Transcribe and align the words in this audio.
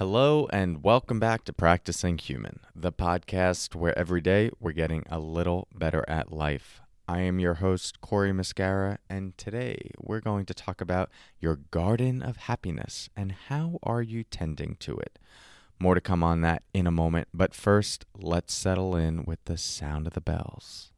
Hello, 0.00 0.48
and 0.50 0.82
welcome 0.82 1.20
back 1.20 1.44
to 1.44 1.52
Practicing 1.52 2.16
Human, 2.16 2.60
the 2.74 2.90
podcast 2.90 3.74
where 3.74 3.96
every 3.98 4.22
day 4.22 4.50
we're 4.58 4.72
getting 4.72 5.04
a 5.10 5.18
little 5.18 5.68
better 5.74 6.06
at 6.08 6.32
life. 6.32 6.80
I 7.06 7.20
am 7.20 7.38
your 7.38 7.56
host, 7.56 8.00
Cory 8.00 8.32
Muscara, 8.32 8.96
and 9.10 9.36
today 9.36 9.90
we're 9.98 10.22
going 10.22 10.46
to 10.46 10.54
talk 10.54 10.80
about 10.80 11.10
your 11.38 11.56
garden 11.56 12.22
of 12.22 12.38
happiness 12.38 13.10
and 13.14 13.30
how 13.48 13.78
are 13.82 14.00
you 14.00 14.24
tending 14.24 14.76
to 14.76 14.96
it. 14.96 15.18
More 15.78 15.94
to 15.94 16.00
come 16.00 16.24
on 16.24 16.40
that 16.40 16.62
in 16.72 16.86
a 16.86 16.90
moment, 16.90 17.28
but 17.34 17.54
first, 17.54 18.06
let's 18.16 18.54
settle 18.54 18.96
in 18.96 19.26
with 19.26 19.44
the 19.44 19.58
sound 19.58 20.06
of 20.06 20.14
the 20.14 20.22
bells. 20.22 20.89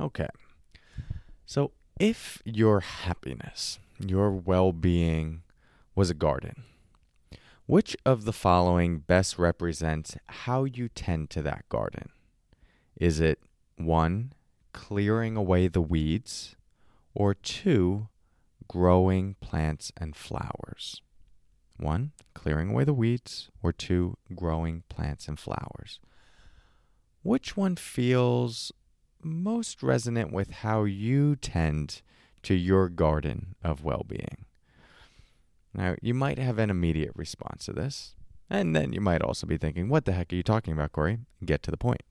Okay. 0.00 0.28
So, 1.44 1.72
if 1.98 2.40
your 2.46 2.80
happiness, 2.80 3.78
your 3.98 4.30
well 4.30 4.72
being 4.72 5.42
was 5.94 6.08
a 6.08 6.14
garden, 6.14 6.64
which 7.66 7.94
of 8.06 8.24
the 8.24 8.32
following 8.32 9.00
best 9.00 9.38
represents 9.38 10.16
how 10.28 10.64
you 10.64 10.88
tend 10.88 11.28
to 11.30 11.42
that 11.42 11.68
garden? 11.68 12.08
Is 12.96 13.20
it 13.20 13.40
one, 13.76 14.32
clearing 14.72 15.36
away 15.36 15.68
the 15.68 15.82
weeds, 15.82 16.56
or 17.14 17.34
two, 17.34 18.08
growing 18.66 19.34
plants 19.40 19.92
and 19.98 20.16
flowers? 20.16 21.02
One, 21.76 22.12
clearing 22.34 22.70
away 22.70 22.84
the 22.84 22.94
weeds, 22.94 23.50
or 23.62 23.72
two, 23.72 24.16
growing 24.34 24.82
plants 24.88 25.28
and 25.28 25.38
flowers. 25.38 26.00
Which 27.22 27.56
one 27.56 27.76
feels 27.76 28.72
most 29.22 29.82
resonant 29.82 30.32
with 30.32 30.50
how 30.50 30.84
you 30.84 31.36
tend 31.36 32.02
to 32.42 32.54
your 32.54 32.88
garden 32.88 33.54
of 33.62 33.84
well 33.84 34.04
being. 34.06 34.44
Now, 35.74 35.94
you 36.02 36.14
might 36.14 36.38
have 36.38 36.58
an 36.58 36.70
immediate 36.70 37.12
response 37.14 37.66
to 37.66 37.72
this, 37.72 38.14
and 38.48 38.74
then 38.74 38.92
you 38.92 39.00
might 39.00 39.22
also 39.22 39.46
be 39.46 39.56
thinking, 39.56 39.88
what 39.88 40.04
the 40.04 40.12
heck 40.12 40.32
are 40.32 40.36
you 40.36 40.42
talking 40.42 40.72
about, 40.72 40.92
Cory? 40.92 41.18
Get 41.44 41.62
to 41.64 41.70
the 41.70 41.76
point. 41.76 42.02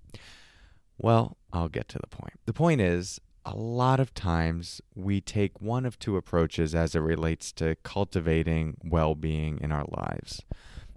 Well, 0.97 1.37
I'll 1.51 1.69
get 1.69 1.89
to 1.89 1.99
the 1.99 2.07
point. 2.07 2.39
The 2.45 2.53
point 2.53 2.81
is, 2.81 3.19
a 3.45 3.55
lot 3.55 3.99
of 3.99 4.13
times 4.13 4.81
we 4.95 5.21
take 5.21 5.61
one 5.61 5.85
of 5.85 5.97
two 5.97 6.17
approaches 6.17 6.75
as 6.75 6.95
it 6.95 6.99
relates 6.99 7.51
to 7.53 7.75
cultivating 7.83 8.77
well 8.83 9.15
being 9.15 9.59
in 9.61 9.71
our 9.71 9.85
lives. 9.89 10.41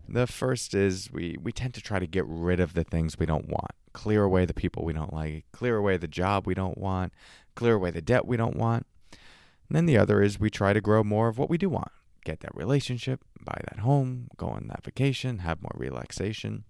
The 0.09 0.27
first 0.27 0.75
is 0.75 1.11
we, 1.11 1.37
we 1.41 1.53
tend 1.53 1.75
to 1.75 1.81
try 1.81 1.99
to 1.99 2.07
get 2.07 2.27
rid 2.27 2.61
of 2.61 2.75
the 2.75 2.85
things 2.85 3.19
we 3.19 3.27
don't 3.27 3.49
want 3.49 3.73
clear 3.93 4.25
away 4.25 4.45
the 4.45 4.55
people 4.55 4.85
we 4.85 4.93
don't 4.93 5.13
like, 5.13 5.45
clear 5.53 5.77
away 5.77 5.97
the 5.97 6.09
job 6.09 6.47
we 6.47 6.55
don't 6.55 6.79
want, 6.79 7.13
clear 7.55 7.75
away 7.75 7.91
the 7.91 8.03
debt 8.03 8.27
we 8.27 8.37
don't 8.37 8.57
want. 8.57 8.87
And 9.69 9.77
then 9.77 9.87
the 9.87 9.99
other 9.99 10.23
is 10.23 10.39
we 10.39 10.51
try 10.51 10.73
to 10.73 10.81
grow 10.81 11.03
more 11.03 11.29
of 11.29 11.39
what 11.39 11.51
we 11.51 11.59
do 11.59 11.69
want 11.69 11.93
get 12.25 12.41
that 12.41 12.55
relationship, 12.55 13.25
buy 13.45 13.61
that 13.69 13.81
home, 13.81 14.29
go 14.37 14.47
on 14.49 14.69
that 14.69 14.85
vacation, 14.85 15.39
have 15.39 15.63
more 15.63 15.75
relaxation. 15.75 16.65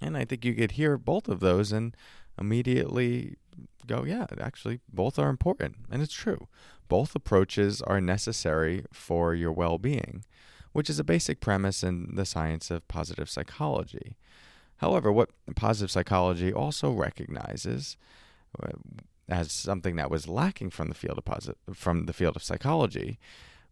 And 0.00 0.16
I 0.16 0.24
think 0.24 0.44
you 0.44 0.54
could 0.54 0.72
hear 0.72 0.98
both 0.98 1.28
of 1.28 1.40
those 1.40 1.72
and 1.72 1.96
immediately 2.38 3.36
go, 3.86 4.04
yeah, 4.04 4.26
actually, 4.40 4.80
both 4.92 5.18
are 5.18 5.28
important. 5.28 5.76
And 5.90 6.02
it's 6.02 6.14
true. 6.14 6.48
Both 6.88 7.14
approaches 7.14 7.80
are 7.82 8.00
necessary 8.00 8.84
for 8.92 9.34
your 9.34 9.52
well 9.52 9.78
being, 9.78 10.24
which 10.72 10.90
is 10.90 10.98
a 10.98 11.04
basic 11.04 11.40
premise 11.40 11.82
in 11.82 12.14
the 12.14 12.26
science 12.26 12.70
of 12.70 12.86
positive 12.88 13.30
psychology. 13.30 14.16
However, 14.78 15.12
what 15.12 15.30
positive 15.54 15.90
psychology 15.90 16.52
also 16.52 16.90
recognizes 16.90 17.96
uh, 18.62 18.68
as 19.28 19.52
something 19.52 19.96
that 19.96 20.10
was 20.10 20.28
lacking 20.28 20.70
from 20.70 20.88
the 20.88 20.94
field 20.94 21.20
of 21.24 21.54
from 21.74 22.06
the 22.06 22.12
field 22.12 22.36
of 22.36 22.42
psychology 22.42 23.18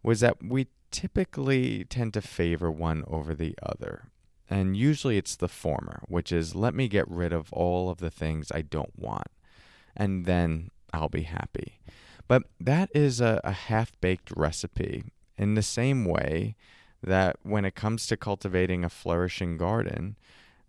was 0.02 0.20
that 0.20 0.42
we 0.42 0.68
typically 0.90 1.84
tend 1.84 2.14
to 2.14 2.20
favor 2.20 2.70
one 2.70 3.04
over 3.06 3.34
the 3.34 3.54
other. 3.62 4.04
And 4.48 4.76
usually 4.76 5.16
it's 5.16 5.36
the 5.36 5.48
former, 5.48 6.02
which 6.08 6.30
is 6.30 6.54
let 6.54 6.74
me 6.74 6.88
get 6.88 7.08
rid 7.08 7.32
of 7.32 7.52
all 7.52 7.88
of 7.88 7.98
the 7.98 8.10
things 8.10 8.52
I 8.52 8.62
don't 8.62 8.98
want, 8.98 9.28
and 9.96 10.26
then 10.26 10.70
I'll 10.92 11.08
be 11.08 11.22
happy. 11.22 11.80
But 12.28 12.44
that 12.60 12.90
is 12.94 13.20
a, 13.20 13.40
a 13.44 13.52
half 13.52 13.92
baked 14.00 14.30
recipe 14.36 15.04
in 15.38 15.54
the 15.54 15.62
same 15.62 16.04
way 16.04 16.56
that 17.02 17.36
when 17.42 17.64
it 17.64 17.74
comes 17.74 18.06
to 18.06 18.16
cultivating 18.16 18.84
a 18.84 18.90
flourishing 18.90 19.56
garden, 19.56 20.16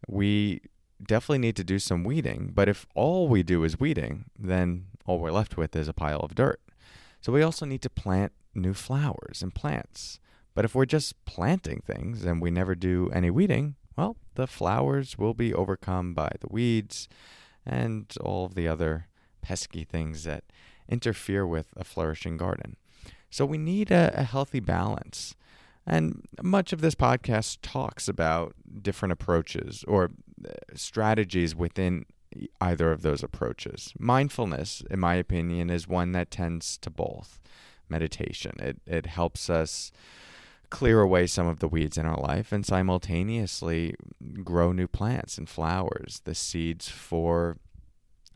we 0.08 0.62
definitely 1.06 1.40
need 1.40 1.56
to 1.58 1.64
do 1.64 1.80
some 1.80 2.04
weeding. 2.04 2.52
But 2.54 2.70
if 2.70 2.86
all 2.96 3.28
we 3.28 3.44
do 3.44 3.64
is 3.64 3.80
weeding, 3.80 4.26
then 4.38 4.86
all 5.06 5.20
we're 5.20 5.32
left 5.32 5.58
with 5.58 5.76
is 5.76 5.88
a 5.88 5.94
pile 5.94 6.20
of 6.20 6.36
dirt. 6.36 6.62
So 7.22 7.32
we 7.32 7.42
also 7.42 7.66
need 7.66 7.82
to 7.82 7.90
plant 7.90 8.32
new 8.54 8.74
flowers 8.74 9.42
and 9.42 9.54
plants. 9.54 10.20
But 10.54 10.66
if 10.66 10.76
we're 10.76 10.86
just 10.86 11.24
planting 11.26 11.82
things 11.86 12.24
and 12.24 12.42
we 12.42 12.52
never 12.52 12.76
do 12.76 13.10
any 13.14 13.30
weeding, 13.30 13.76
well, 13.98 14.18
the 14.36 14.48
flowers 14.48 15.18
will 15.18 15.34
be 15.34 15.54
overcome 15.54 16.14
by 16.14 16.32
the 16.40 16.48
weeds 16.50 17.08
and 17.66 18.14
all 18.22 18.46
of 18.46 18.56
the 18.56 18.68
other 18.68 19.08
pesky 19.42 19.84
things 19.84 20.24
that 20.24 20.44
interfere 20.88 21.46
with 21.46 21.68
a 21.76 21.84
flourishing 21.84 22.38
garden. 22.38 22.76
So 23.30 23.46
we 23.46 23.58
need 23.58 23.90
a, 23.90 24.14
a 24.16 24.24
healthy 24.24 24.60
balance. 24.60 25.36
And 25.86 26.26
much 26.42 26.72
of 26.72 26.82
this 26.82 26.96
podcast 26.96 27.58
talks 27.62 28.08
about 28.08 28.56
different 28.82 29.12
approaches 29.12 29.84
or 29.88 30.12
uh, 30.46 30.52
strategies 30.76 31.56
within 31.56 32.06
either 32.62 32.92
of 32.92 33.02
those 33.02 33.24
approaches. 33.24 33.94
Mindfulness, 34.00 34.82
in 34.90 35.00
my 35.00 35.16
opinion, 35.16 35.70
is 35.70 35.88
one 35.88 36.14
that 36.14 36.32
tends 36.32 36.78
to 36.80 36.90
both. 36.90 37.40
Meditation, 37.90 38.54
it, 38.60 38.78
it 38.88 39.06
helps 39.06 39.50
us 39.50 39.92
clear 40.70 41.02
away 41.02 41.28
some 41.28 41.46
of 41.46 41.60
the 41.60 41.68
weeds 41.68 41.98
in 41.98 42.06
our 42.06 42.18
life 42.18 42.52
and 42.52 42.66
simultaneously 42.66 43.94
grow 44.44 44.72
new 44.72 44.88
plants 44.88 45.38
and 45.38 45.48
flowers, 45.48 46.22
the 46.24 46.34
seeds 46.34 46.90
for 46.90 47.58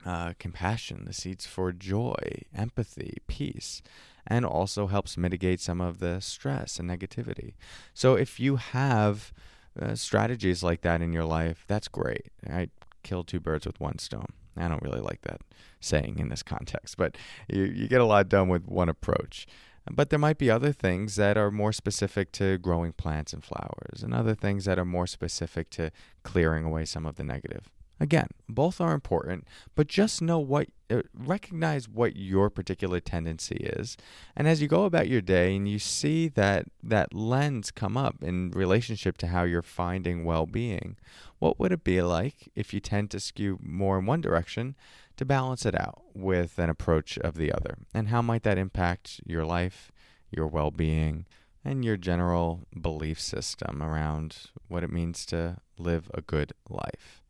uh, 0.05 0.33
compassion, 0.37 1.05
the 1.05 1.13
seeds 1.13 1.47
for 1.47 1.71
joy, 1.71 2.43
empathy, 2.53 3.17
peace 3.25 3.81
and 4.27 4.45
also 4.45 4.87
helps 4.87 5.17
mitigate 5.17 5.59
some 5.59 5.81
of 5.81 5.99
the 5.99 6.19
stress 6.21 6.79
and 6.79 6.89
negativity. 6.89 7.53
So 7.93 8.15
if 8.15 8.39
you 8.39 8.57
have 8.57 9.33
uh, 9.79 9.95
strategies 9.95 10.63
like 10.63 10.81
that 10.81 11.01
in 11.01 11.13
your 11.13 11.25
life, 11.25 11.63
that's 11.67 11.87
great. 11.87 12.27
I 12.47 12.69
kill 13.03 13.23
two 13.23 13.39
birds 13.39 13.65
with 13.65 13.79
one 13.79 13.99
stone. 13.99 14.33
I 14.55 14.67
don't 14.67 14.81
really 14.81 15.01
like 15.01 15.21
that 15.21 15.41
saying 15.79 16.17
in 16.19 16.29
this 16.29 16.43
context, 16.43 16.97
but 16.97 17.15
you, 17.47 17.63
you 17.63 17.87
get 17.87 18.01
a 18.01 18.05
lot 18.05 18.27
done 18.27 18.49
with 18.49 18.67
one 18.67 18.89
approach. 18.89 19.47
But 19.89 20.09
there 20.09 20.19
might 20.19 20.37
be 20.37 20.49
other 20.49 20.73
things 20.73 21.15
that 21.15 21.37
are 21.37 21.51
more 21.51 21.71
specific 21.71 22.31
to 22.33 22.57
growing 22.57 22.91
plants 22.91 23.31
and 23.31 23.43
flowers, 23.43 24.03
and 24.03 24.13
other 24.13 24.35
things 24.35 24.65
that 24.65 24.77
are 24.77 24.85
more 24.85 25.07
specific 25.07 25.69
to 25.71 25.91
clearing 26.23 26.65
away 26.65 26.83
some 26.83 27.05
of 27.05 27.15
the 27.15 27.23
negative. 27.23 27.69
Again, 27.99 28.27
both 28.47 28.79
are 28.79 28.93
important, 28.93 29.47
but 29.75 29.87
just 29.87 30.21
know 30.21 30.37
what, 30.37 30.67
uh, 30.89 31.01
recognize 31.15 31.89
what 31.89 32.15
your 32.15 32.49
particular 32.49 32.99
tendency 32.99 33.55
is. 33.55 33.97
And 34.35 34.47
as 34.47 34.61
you 34.61 34.67
go 34.67 34.85
about 34.85 35.07
your 35.07 35.21
day 35.21 35.55
and 35.55 35.67
you 35.67 35.79
see 35.79 36.27
that 36.29 36.65
that 36.83 37.13
lens 37.13 37.71
come 37.71 37.97
up 37.97 38.21
in 38.21 38.51
relationship 38.51 39.17
to 39.19 39.27
how 39.27 39.43
you're 39.43 39.63
finding 39.63 40.23
well 40.23 40.45
being, 40.45 40.97
what 41.39 41.59
would 41.59 41.71
it 41.71 41.83
be 41.83 42.01
like 42.01 42.49
if 42.55 42.73
you 42.73 42.79
tend 42.79 43.09
to 43.11 43.19
skew 43.19 43.57
more 43.61 43.97
in 43.97 44.05
one 44.05 44.21
direction 44.21 44.75
to 45.17 45.25
balance 45.25 45.65
it 45.65 45.79
out 45.79 46.03
with 46.13 46.59
an 46.59 46.69
approach 46.69 47.17
of 47.17 47.35
the 47.35 47.51
other? 47.51 47.77
And 47.95 48.09
how 48.09 48.21
might 48.21 48.43
that 48.43 48.59
impact 48.59 49.21
your 49.25 49.43
life, 49.43 49.91
your 50.29 50.47
well 50.47 50.69
being, 50.69 51.25
and 51.65 51.83
your 51.83 51.97
general 51.97 52.61
belief 52.79 53.19
system 53.19 53.81
around 53.81 54.51
what 54.67 54.83
it 54.83 54.91
means 54.91 55.25
to 55.27 55.57
live 55.79 56.11
a 56.13 56.21
good 56.21 56.53
life? 56.69 57.23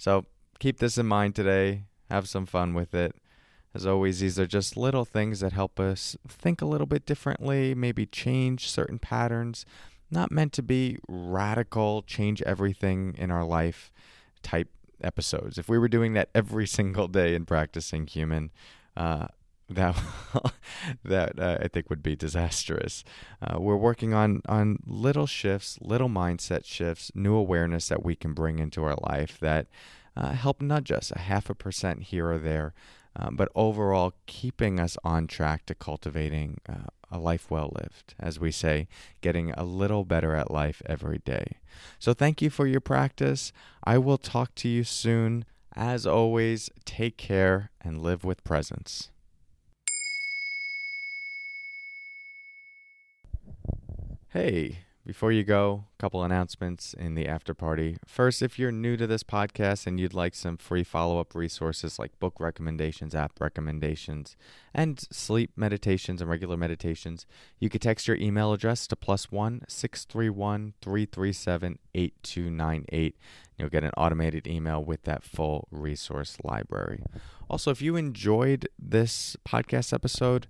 So 0.00 0.24
keep 0.58 0.78
this 0.78 0.96
in 0.96 1.04
mind 1.04 1.34
today. 1.34 1.84
Have 2.10 2.26
some 2.26 2.46
fun 2.46 2.72
with 2.72 2.94
it. 2.94 3.14
As 3.74 3.84
always, 3.84 4.20
these 4.20 4.38
are 4.38 4.46
just 4.46 4.74
little 4.74 5.04
things 5.04 5.40
that 5.40 5.52
help 5.52 5.78
us 5.78 6.16
think 6.26 6.62
a 6.62 6.64
little 6.64 6.86
bit 6.86 7.04
differently, 7.04 7.74
maybe 7.74 8.06
change 8.06 8.70
certain 8.70 8.98
patterns. 8.98 9.66
Not 10.10 10.32
meant 10.32 10.54
to 10.54 10.62
be 10.62 10.96
radical, 11.06 12.00
change 12.00 12.40
everything 12.42 13.14
in 13.18 13.30
our 13.30 13.44
life 13.44 13.92
type 14.42 14.70
episodes. 15.02 15.58
If 15.58 15.68
we 15.68 15.78
were 15.78 15.86
doing 15.86 16.14
that 16.14 16.30
every 16.34 16.66
single 16.78 17.06
day 17.06 17.34
in 17.34 17.44
practicing 17.44 18.06
human, 18.06 18.52
uh, 18.96 19.26
that 19.70 19.96
that 21.04 21.38
uh, 21.38 21.58
I 21.60 21.68
think 21.68 21.88
would 21.90 22.02
be 22.02 22.16
disastrous. 22.16 23.04
Uh, 23.40 23.58
we're 23.60 23.76
working 23.76 24.12
on 24.12 24.42
on 24.48 24.78
little 24.86 25.26
shifts, 25.26 25.78
little 25.80 26.08
mindset 26.08 26.64
shifts, 26.64 27.10
new 27.14 27.34
awareness 27.34 27.88
that 27.88 28.04
we 28.04 28.14
can 28.14 28.34
bring 28.34 28.58
into 28.58 28.84
our 28.84 28.96
life 29.02 29.38
that 29.40 29.66
uh, 30.16 30.32
help 30.32 30.60
nudge 30.60 30.90
us 30.90 31.12
a 31.12 31.20
half 31.20 31.48
a 31.48 31.54
percent 31.54 32.04
here 32.04 32.30
or 32.30 32.38
there, 32.38 32.74
um, 33.16 33.36
but 33.36 33.48
overall 33.54 34.14
keeping 34.26 34.80
us 34.80 34.96
on 35.04 35.26
track 35.26 35.66
to 35.66 35.74
cultivating 35.74 36.60
uh, 36.68 36.90
a 37.10 37.18
life 37.18 37.50
well 37.50 37.72
lived. 37.80 38.14
As 38.18 38.38
we 38.38 38.50
say, 38.50 38.88
getting 39.20 39.52
a 39.52 39.64
little 39.64 40.04
better 40.04 40.34
at 40.34 40.50
life 40.50 40.82
every 40.86 41.18
day. 41.18 41.58
So 41.98 42.12
thank 42.12 42.42
you 42.42 42.50
for 42.50 42.66
your 42.66 42.80
practice. 42.80 43.52
I 43.84 43.98
will 43.98 44.18
talk 44.18 44.54
to 44.56 44.68
you 44.68 44.84
soon. 44.84 45.44
As 45.76 46.06
always, 46.06 46.68
take 46.84 47.16
care 47.16 47.70
and 47.80 48.02
live 48.02 48.24
with 48.24 48.44
presence. 48.44 49.10
Hey, 54.32 54.84
before 55.04 55.32
you 55.32 55.42
go, 55.42 55.86
a 55.98 56.00
couple 56.00 56.22
announcements 56.22 56.94
in 56.94 57.16
the 57.16 57.26
after 57.26 57.52
party. 57.52 57.96
First, 58.06 58.42
if 58.42 58.60
you're 58.60 58.70
new 58.70 58.96
to 58.96 59.08
this 59.08 59.24
podcast 59.24 59.88
and 59.88 59.98
you'd 59.98 60.14
like 60.14 60.36
some 60.36 60.56
free 60.56 60.84
follow 60.84 61.18
up 61.18 61.34
resources 61.34 61.98
like 61.98 62.16
book 62.20 62.34
recommendations, 62.38 63.12
app 63.12 63.40
recommendations, 63.40 64.36
and 64.72 65.00
sleep 65.10 65.50
meditations 65.56 66.20
and 66.20 66.30
regular 66.30 66.56
meditations, 66.56 67.26
you 67.58 67.68
could 67.68 67.82
text 67.82 68.06
your 68.06 68.18
email 68.18 68.52
address 68.52 68.86
to 68.86 68.94
plus 68.94 69.32
one 69.32 69.62
six 69.66 70.04
three 70.04 70.30
one 70.30 70.74
three 70.80 71.06
three 71.06 71.32
seven 71.32 71.80
eight 71.96 72.14
two 72.22 72.52
nine 72.52 72.84
eight. 72.90 73.16
You'll 73.58 73.68
get 73.68 73.82
an 73.82 73.90
automated 73.96 74.46
email 74.46 74.82
with 74.82 75.02
that 75.02 75.24
full 75.24 75.66
resource 75.72 76.38
library. 76.44 77.02
Also, 77.48 77.72
if 77.72 77.82
you 77.82 77.96
enjoyed 77.96 78.68
this 78.78 79.36
podcast 79.44 79.92
episode, 79.92 80.46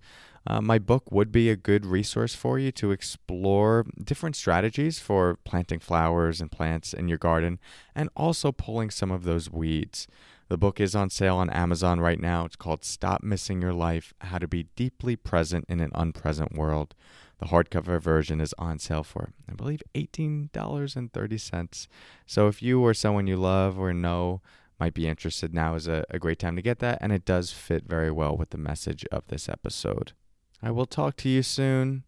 uh, 0.46 0.60
my 0.60 0.78
book 0.78 1.10
would 1.12 1.30
be 1.30 1.50
a 1.50 1.56
good 1.56 1.84
resource 1.84 2.34
for 2.34 2.58
you 2.58 2.72
to 2.72 2.92
explore 2.92 3.84
different 4.02 4.36
strategies 4.36 4.98
for 4.98 5.38
planting 5.44 5.78
flowers 5.78 6.40
and 6.40 6.50
plants 6.50 6.94
in 6.94 7.08
your 7.08 7.18
garden 7.18 7.58
and 7.94 8.08
also 8.16 8.50
pulling 8.50 8.90
some 8.90 9.10
of 9.10 9.24
those 9.24 9.50
weeds. 9.50 10.06
The 10.48 10.58
book 10.58 10.80
is 10.80 10.96
on 10.96 11.10
sale 11.10 11.36
on 11.36 11.50
Amazon 11.50 12.00
right 12.00 12.18
now. 12.18 12.44
It's 12.46 12.56
called 12.56 12.84
Stop 12.84 13.22
Missing 13.22 13.62
Your 13.62 13.72
Life 13.72 14.14
How 14.22 14.38
to 14.38 14.48
Be 14.48 14.66
Deeply 14.74 15.14
Present 15.14 15.64
in 15.68 15.78
an 15.78 15.92
Unpresent 15.94 16.56
World. 16.56 16.94
The 17.38 17.46
hardcover 17.46 18.00
version 18.00 18.40
is 18.40 18.54
on 18.58 18.78
sale 18.78 19.04
for, 19.04 19.32
I 19.48 19.52
believe, 19.52 19.82
$18.30. 19.94 21.88
So 22.26 22.48
if 22.48 22.62
you 22.62 22.84
or 22.84 22.94
someone 22.94 23.26
you 23.26 23.36
love 23.36 23.78
or 23.78 23.94
know 23.94 24.40
might 24.80 24.94
be 24.94 25.06
interested, 25.06 25.54
now 25.54 25.74
is 25.74 25.86
a, 25.86 26.04
a 26.10 26.18
great 26.18 26.38
time 26.38 26.56
to 26.56 26.62
get 26.62 26.80
that. 26.80 26.98
And 27.00 27.12
it 27.12 27.24
does 27.24 27.52
fit 27.52 27.84
very 27.86 28.10
well 28.10 28.36
with 28.36 28.50
the 28.50 28.58
message 28.58 29.04
of 29.12 29.28
this 29.28 29.48
episode. 29.48 30.12
I 30.62 30.70
will 30.70 30.86
talk 30.86 31.16
to 31.16 31.28
you 31.28 31.42
soon. 31.42 32.04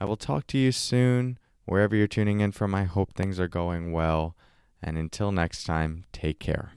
I 0.00 0.04
will 0.04 0.16
talk 0.16 0.46
to 0.48 0.58
you 0.58 0.72
soon. 0.72 1.38
Wherever 1.64 1.94
you're 1.94 2.06
tuning 2.06 2.40
in 2.40 2.52
from, 2.52 2.74
I 2.74 2.84
hope 2.84 3.14
things 3.14 3.38
are 3.38 3.48
going 3.48 3.92
well. 3.92 4.34
And 4.82 4.96
until 4.96 5.32
next 5.32 5.64
time, 5.64 6.04
take 6.12 6.38
care. 6.38 6.72